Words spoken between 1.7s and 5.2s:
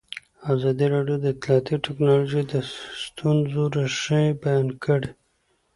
تکنالوژي د ستونزو رېښه بیان کړې.